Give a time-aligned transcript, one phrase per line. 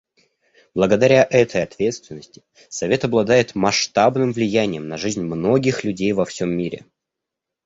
[0.73, 6.87] Благодаря этой ответственности Совет обладает масштабным влиянием на жизнь многих людей во всем мире.